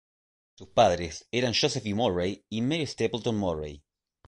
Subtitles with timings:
[0.55, 1.93] Sus padres eran Joseph E.
[1.93, 3.83] Murray y Marie Stapleton Murray.